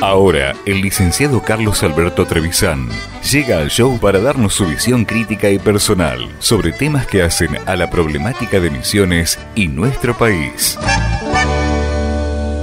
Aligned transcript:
Ahora, 0.00 0.54
el 0.64 0.80
licenciado 0.80 1.42
Carlos 1.42 1.82
Alberto 1.82 2.24
Trevisan 2.24 2.88
llega 3.30 3.58
al 3.58 3.68
show 3.68 3.98
para 3.98 4.20
darnos 4.20 4.54
su 4.54 4.64
visión 4.64 5.04
crítica 5.04 5.50
y 5.50 5.58
personal 5.58 6.28
sobre 6.38 6.72
temas 6.72 7.06
que 7.06 7.22
hacen 7.22 7.50
a 7.66 7.76
la 7.76 7.90
problemática 7.90 8.58
de 8.58 8.70
Misiones 8.70 9.38
y 9.54 9.68
nuestro 9.68 10.16
país. 10.16 10.78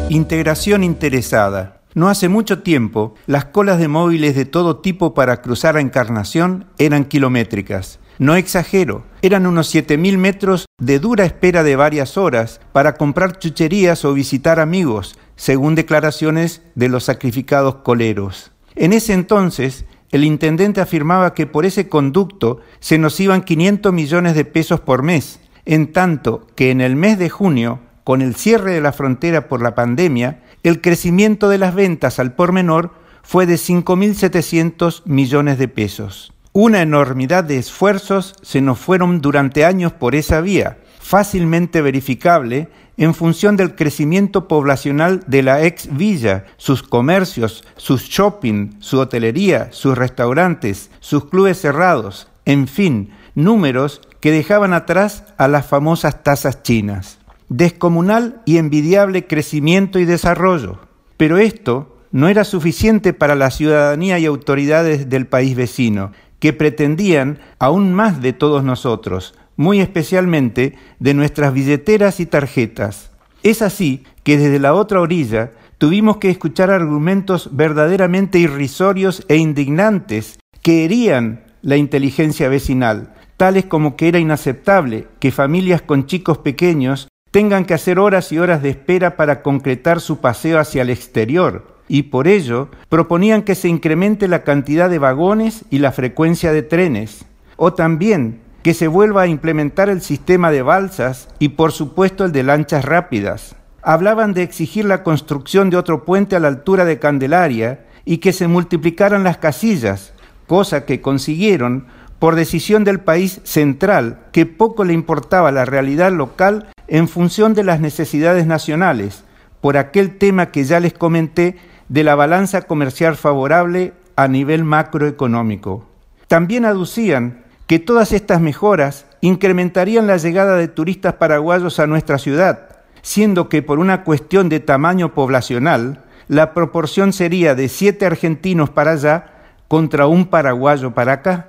Integración 0.10 0.84
interesada. 0.84 1.82
No 1.94 2.10
hace 2.10 2.30
mucho 2.30 2.64
tiempo, 2.64 3.16
las 3.26 3.46
colas 3.46 3.80
de 3.80 3.90
móviles 3.90 4.36
de 4.36 4.46
todo 4.46 4.78
tipo 4.78 5.14
para 5.14 5.42
cruzar 5.42 5.78
a 5.78 5.82
Encarnación 5.82 6.66
eran 6.78 7.06
kilométricas. 7.06 8.00
No 8.18 8.36
exagero, 8.36 9.04
eran 9.22 9.46
unos 9.46 9.76
7.000 9.76 10.18
metros 10.18 10.66
de 10.80 11.00
dura 11.00 11.26
espera 11.26 11.64
de 11.64 11.76
varias 11.76 12.18
horas 12.18 12.62
para 12.72 12.96
comprar 12.96 13.40
chucherías 13.40 14.06
o 14.06 14.14
visitar 14.14 14.62
amigos, 14.62 15.18
según 15.36 15.76
declaraciones 15.76 16.62
de 16.76 16.88
los 16.88 17.04
sacrificados 17.04 17.76
coleros. 17.78 18.54
En 18.76 18.94
ese 18.94 19.12
entonces, 19.12 19.84
el 20.12 20.24
intendente 20.24 20.80
afirmaba 20.80 21.34
que 21.34 21.46
por 21.46 21.66
ese 21.66 21.90
conducto 21.90 22.62
se 22.80 22.98
nos 22.98 23.20
iban 23.20 23.44
500 23.44 23.92
millones 23.92 24.36
de 24.36 24.46
pesos 24.46 24.80
por 24.80 25.04
mes, 25.04 25.42
en 25.66 25.92
tanto 25.92 26.48
que 26.56 26.72
en 26.72 26.80
el 26.80 26.96
mes 26.96 27.20
de 27.20 27.30
junio, 27.30 27.82
con 28.06 28.22
el 28.22 28.36
cierre 28.36 28.72
de 28.72 28.82
la 28.82 28.94
frontera 28.94 29.50
por 29.50 29.62
la 29.62 29.76
pandemia, 29.76 30.42
el 30.64 30.80
crecimiento 30.80 31.50
de 31.50 31.58
las 31.58 31.76
ventas 31.76 32.20
al 32.20 32.34
por 32.34 32.54
menor 32.54 32.94
fue 33.24 33.46
de 33.46 33.56
5.700 33.56 35.02
millones 35.06 35.58
de 35.58 35.68
pesos. 35.68 36.35
Una 36.58 36.82
enormidad 36.82 37.44
de 37.44 37.58
esfuerzos 37.58 38.34
se 38.42 38.62
nos 38.62 38.80
fueron 38.80 39.20
durante 39.20 39.66
años 39.66 39.92
por 39.92 40.16
esa 40.16 40.40
vía, 40.40 40.78
fácilmente 41.02 41.82
verificable 41.82 42.70
en 42.96 43.14
función 43.14 43.58
del 43.58 43.76
crecimiento 43.76 44.48
poblacional 44.48 45.22
de 45.28 45.44
la 45.44 45.66
ex 45.66 45.94
villa, 45.98 46.46
sus 46.56 46.82
comercios, 46.82 47.66
sus 47.76 48.04
shopping, 48.04 48.70
su 48.80 49.00
hotelería, 49.02 49.68
sus 49.74 49.98
restaurantes, 49.98 50.92
sus 51.02 51.26
clubes 51.26 51.60
cerrados, 51.60 52.30
en 52.46 52.70
fin, 52.70 53.10
números 53.34 54.00
que 54.22 54.32
dejaban 54.32 54.72
atrás 54.72 55.26
a 55.38 55.50
las 55.50 55.66
famosas 55.66 56.24
tasas 56.24 56.64
chinas. 56.64 57.20
Descomunal 57.50 58.42
y 58.46 58.60
envidiable 58.60 59.28
crecimiento 59.28 60.00
y 60.00 60.06
desarrollo. 60.06 60.80
Pero 61.18 61.38
esto 61.38 61.98
no 62.16 62.30
era 62.30 62.46
suficiente 62.46 63.12
para 63.12 63.36
la 63.36 63.52
ciudadanía 63.52 64.18
y 64.20 64.26
autoridades 64.26 65.10
del 65.10 65.28
país 65.28 65.54
vecino, 65.54 66.14
que 66.46 66.54
pretendían 66.54 67.40
aún 67.58 67.92
más 67.92 68.22
de 68.22 68.32
todos 68.32 68.64
nosotros, 68.64 69.34
muy 69.56 69.80
especialmente 69.80 70.76
de 71.00 71.16
nuestras 71.16 71.52
billeteras 71.52 72.20
y 72.20 72.28
tarjetas. 72.28 73.10
Es 73.42 73.64
así 73.64 74.04
que 74.22 74.38
desde 74.38 74.60
la 74.60 74.76
otra 74.76 75.02
orilla 75.02 75.54
tuvimos 75.80 76.18
que 76.18 76.30
escuchar 76.30 76.70
argumentos 76.70 77.50
verdaderamente 77.52 78.38
irrisorios 78.38 79.26
e 79.28 79.38
indignantes 79.38 80.38
que 80.62 80.86
herían 80.86 81.46
la 81.64 81.78
inteligencia 81.78 82.48
vecinal, 82.48 83.16
tales 83.38 83.66
como 83.66 83.96
que 83.96 84.08
era 84.08 84.20
inaceptable 84.20 85.08
que 85.20 85.32
familias 85.32 85.82
con 85.82 86.06
chicos 86.06 86.38
pequeños 86.38 87.08
tengan 87.32 87.66
que 87.66 87.74
hacer 87.74 87.98
horas 87.98 88.32
y 88.32 88.38
horas 88.38 88.62
de 88.62 88.70
espera 88.70 89.18
para 89.18 89.42
concretar 89.42 90.00
su 90.00 90.20
paseo 90.20 90.60
hacia 90.60 90.84
el 90.84 90.92
exterior, 90.92 91.75
y 91.88 92.04
por 92.04 92.28
ello 92.28 92.70
proponían 92.90 93.44
que 93.44 93.56
se 93.56 93.68
incremente 93.68 94.28
la 94.28 94.44
cantidad 94.44 94.90
de 94.90 95.00
vagones 95.00 95.66
y 95.70 95.80
la 95.80 95.92
frecuencia 95.92 96.52
de 96.52 96.64
trenes, 96.64 97.26
o 97.58 97.74
también 97.74 98.40
que 98.64 98.74
se 98.74 98.88
vuelva 98.88 99.24
a 99.24 99.28
implementar 99.28 99.90
el 99.90 100.02
sistema 100.02 100.50
de 100.50 100.64
balsas 100.64 101.28
y 101.38 101.50
por 101.50 101.72
supuesto 101.72 102.26
el 102.26 102.32
de 102.32 102.44
lanchas 102.44 102.84
rápidas. 102.84 103.56
Hablaban 103.84 104.34
de 104.34 104.42
exigir 104.42 104.86
la 104.86 105.04
construcción 105.04 105.70
de 105.70 105.78
otro 105.78 106.04
puente 106.06 106.36
a 106.36 106.40
la 106.40 106.48
altura 106.48 106.86
de 106.86 106.98
Candelaria 106.98 107.86
y 108.06 108.18
que 108.18 108.34
se 108.34 108.48
multiplicaran 108.48 109.24
las 109.24 109.38
casillas, 109.38 110.14
cosa 110.48 110.86
que 110.86 111.02
consiguieron 111.02 111.86
por 112.18 112.34
decisión 112.36 112.84
del 112.84 113.02
país 113.02 113.40
central, 113.44 114.22
que 114.32 114.48
poco 114.48 114.84
le 114.84 114.94
importaba 114.94 115.52
la 115.52 115.66
realidad 115.66 116.12
local 116.12 116.68
en 116.88 117.08
función 117.08 117.54
de 117.54 117.64
las 117.64 117.80
necesidades 117.80 118.48
nacionales, 118.48 119.24
por 119.62 119.78
aquel 119.78 120.18
tema 120.18 120.48
que 120.48 120.64
ya 120.64 120.80
les 120.80 120.94
comenté 120.94 121.58
de 121.90 122.04
la 122.04 122.16
balanza 122.16 122.64
comercial 122.64 123.16
favorable 123.16 123.94
a 124.16 124.28
nivel 124.28 124.64
macroeconómico. 124.64 125.86
También 126.28 126.66
aducían 126.66 127.44
que 127.68 127.80
todas 127.80 128.12
estas 128.12 128.42
mejoras 128.42 129.06
incrementarían 129.22 130.08
la 130.08 130.18
llegada 130.18 130.56
de 130.56 130.68
turistas 130.68 131.14
paraguayos 131.14 131.80
a 131.80 131.88
nuestra 131.88 132.18
ciudad, 132.18 132.70
siendo 133.02 133.50
que 133.50 133.62
por 133.62 133.80
una 133.80 134.04
cuestión 134.04 134.50
de 134.50 134.60
tamaño 134.60 135.14
poblacional, 135.14 136.04
la 136.28 136.54
proporción 136.54 137.14
sería 137.14 137.54
de 137.56 137.70
siete 137.70 138.06
argentinos 138.06 138.70
para 138.70 138.92
allá 138.92 139.26
contra 139.68 140.08
un 140.08 140.26
paraguayo 140.26 140.92
para 140.92 141.14
acá. 141.14 141.48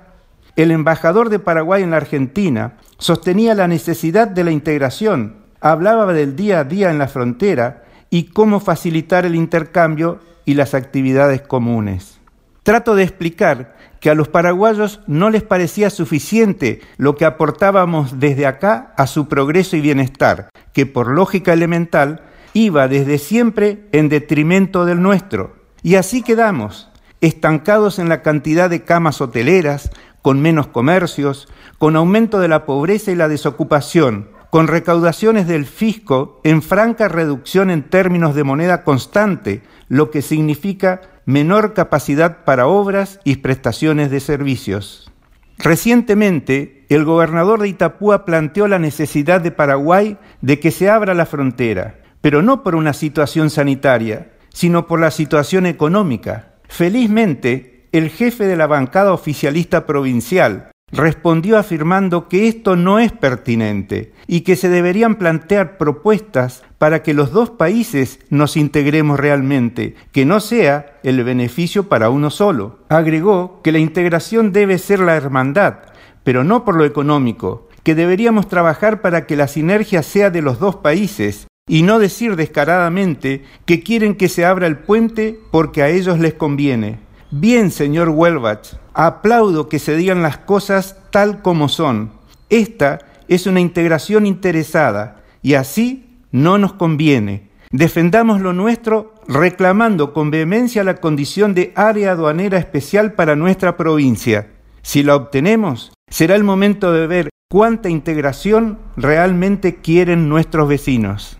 El 0.55 0.71
embajador 0.71 1.29
de 1.29 1.39
Paraguay 1.39 1.83
en 1.83 1.91
la 1.91 1.97
Argentina 1.97 2.73
sostenía 2.97 3.55
la 3.55 3.67
necesidad 3.67 4.27
de 4.27 4.43
la 4.43 4.51
integración, 4.51 5.35
hablaba 5.61 6.13
del 6.13 6.35
día 6.35 6.59
a 6.59 6.63
día 6.63 6.89
en 6.89 6.97
la 6.97 7.07
frontera 7.07 7.83
y 8.09 8.25
cómo 8.25 8.59
facilitar 8.59 9.25
el 9.25 9.35
intercambio 9.35 10.19
y 10.45 10.53
las 10.53 10.73
actividades 10.73 11.41
comunes. 11.41 12.19
Trato 12.63 12.95
de 12.95 13.03
explicar 13.03 13.75
que 13.99 14.09
a 14.09 14.15
los 14.15 14.27
paraguayos 14.27 15.01
no 15.07 15.29
les 15.29 15.43
parecía 15.43 15.89
suficiente 15.89 16.81
lo 16.97 17.15
que 17.15 17.25
aportábamos 17.25 18.19
desde 18.19 18.45
acá 18.45 18.93
a 18.97 19.07
su 19.07 19.27
progreso 19.27 19.75
y 19.75 19.81
bienestar, 19.81 20.49
que 20.73 20.85
por 20.85 21.07
lógica 21.07 21.53
elemental 21.53 22.21
iba 22.53 22.87
desde 22.87 23.17
siempre 23.17 23.87
en 23.91 24.09
detrimento 24.09 24.85
del 24.85 25.01
nuestro. 25.01 25.55
Y 25.83 25.95
así 25.95 26.21
quedamos, 26.21 26.89
estancados 27.21 27.99
en 27.99 28.09
la 28.09 28.21
cantidad 28.21 28.69
de 28.69 28.83
camas 28.83 29.21
hoteleras, 29.21 29.91
con 30.21 30.41
menos 30.41 30.67
comercios, 30.67 31.47
con 31.77 31.95
aumento 31.95 32.39
de 32.39 32.47
la 32.47 32.65
pobreza 32.65 33.11
y 33.11 33.15
la 33.15 33.27
desocupación, 33.27 34.29
con 34.57 34.65
recaudaciones 34.65 35.45
del 35.45 35.67
fisco 35.67 36.41
en 36.43 36.63
franca 36.63 37.07
reducción 37.07 37.69
en 37.69 37.83
términos 37.83 38.33
de 38.33 38.43
moneda 38.43 38.83
constante, 38.83 39.61
lo 39.87 40.09
que 40.09 40.23
significa 40.23 41.01
menor 41.27 41.75
capacidad 41.75 42.43
para 42.43 42.65
obras 42.65 43.19
y 43.23 43.35
prestaciones 43.35 44.09
de 44.09 44.19
servicios. 44.19 45.11
Recientemente, 45.59 46.87
el 46.89 47.05
gobernador 47.05 47.61
de 47.61 47.67
Itapúa 47.67 48.25
planteó 48.25 48.67
la 48.67 48.79
necesidad 48.79 49.41
de 49.41 49.51
Paraguay 49.51 50.17
de 50.41 50.59
que 50.59 50.71
se 50.71 50.89
abra 50.89 51.13
la 51.13 51.27
frontera, 51.27 51.99
pero 52.21 52.41
no 52.41 52.63
por 52.63 52.73
una 52.73 52.93
situación 52.93 53.51
sanitaria, 53.51 54.31
sino 54.49 54.87
por 54.87 54.99
la 54.99 55.11
situación 55.11 55.67
económica. 55.67 56.55
Felizmente, 56.67 57.89
el 57.91 58.09
jefe 58.09 58.47
de 58.47 58.55
la 58.55 58.65
bancada 58.65 59.13
oficialista 59.13 59.85
provincial, 59.85 60.71
respondió 60.91 61.57
afirmando 61.57 62.29
que 62.29 62.47
esto 62.47 62.77
no 62.77 62.99
es 62.99 63.11
pertinente 63.11 64.13
y 64.25 64.41
que 64.41 64.55
se 64.55 64.69
deberían 64.69 65.15
plantear 65.15 65.77
propuestas 65.77 66.63
para 66.77 67.03
que 67.03 67.13
los 67.13 67.31
dos 67.31 67.49
países 67.49 68.19
nos 68.29 68.55
integremos 68.55 69.19
realmente, 69.19 69.95
que 70.11 70.25
no 70.25 70.39
sea 70.39 70.97
el 71.03 71.23
beneficio 71.23 71.89
para 71.89 72.09
uno 72.09 72.29
solo. 72.29 72.79
Agregó 72.87 73.61
que 73.63 73.73
la 73.73 73.79
integración 73.79 74.53
debe 74.53 74.77
ser 74.77 74.99
la 74.99 75.15
hermandad, 75.15 75.79
pero 76.23 76.43
no 76.43 76.63
por 76.63 76.77
lo 76.77 76.85
económico, 76.85 77.67
que 77.83 77.95
deberíamos 77.95 78.47
trabajar 78.47 79.01
para 79.01 79.25
que 79.25 79.35
la 79.35 79.47
sinergia 79.47 80.03
sea 80.03 80.29
de 80.29 80.41
los 80.41 80.59
dos 80.59 80.77
países 80.77 81.47
y 81.67 81.81
no 81.81 81.99
decir 81.99 82.37
descaradamente 82.37 83.43
que 83.65 83.83
quieren 83.83 84.15
que 84.15 84.29
se 84.29 84.45
abra 84.45 84.67
el 84.67 84.77
puente 84.77 85.37
porque 85.51 85.83
a 85.83 85.89
ellos 85.89 86.19
les 86.19 86.33
conviene. 86.33 86.99
Bien, 87.29 87.71
señor 87.71 88.07
Welbach, 88.09 88.77
aplaudo 88.97 89.69
que 89.69 89.77
se 89.77 89.95
digan 89.95 90.23
las 90.23 90.39
cosas 90.39 90.97
tal 91.11 91.43
como 91.43 91.69
son. 91.69 92.11
Esta 92.49 92.99
es 93.27 93.45
una 93.45 93.59
integración 93.59 94.25
interesada 94.25 95.23
y 95.43 95.53
así 95.53 96.17
no 96.31 96.57
nos 96.57 96.73
conviene. 96.73 97.47
Defendamos 97.71 98.41
lo 98.41 98.53
nuestro 98.53 99.13
reclamando 99.27 100.13
con 100.13 100.31
vehemencia 100.31 100.83
la 100.83 100.95
condición 100.95 101.53
de 101.53 101.73
área 101.75 102.13
aduanera 102.13 102.57
especial 102.57 103.13
para 103.13 103.35
nuestra 103.35 103.77
provincia. 103.77 104.47
Si 104.81 105.03
la 105.03 105.15
obtenemos, 105.15 105.91
será 106.09 106.35
el 106.35 106.43
momento 106.43 106.91
de 106.91 107.05
ver 107.05 107.29
cuánta 107.49 107.89
integración 107.89 108.79
realmente 108.95 109.75
quieren 109.75 110.27
nuestros 110.27 110.67
vecinos. 110.67 111.37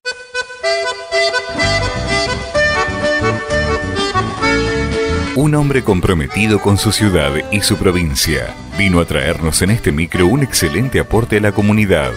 Un 5.37 5.53
hombre 5.53 5.83
comprometido 5.83 6.59
con 6.59 6.79
su 6.79 6.91
ciudad 6.91 7.31
y 7.51 7.61
su 7.61 7.77
provincia 7.77 8.55
vino 8.75 8.99
a 8.99 9.05
traernos 9.05 9.61
en 9.61 9.69
este 9.69 9.91
micro 9.91 10.25
un 10.25 10.41
excelente 10.41 10.99
aporte 10.99 11.37
a 11.37 11.41
la 11.41 11.51
comunidad. 11.51 12.11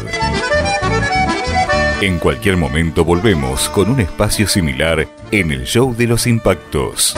En 2.01 2.19
cualquier 2.19 2.57
momento 2.57 3.05
volvemos 3.05 3.69
con 3.69 3.91
un 3.91 4.01
espacio 4.01 4.49
similar 4.49 5.07
en 5.33 5.53
el 5.53 5.67
show 5.67 5.95
de 5.95 6.07
los 6.07 6.27
impactos. 6.27 7.15